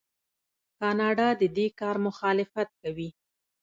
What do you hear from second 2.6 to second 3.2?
کوي.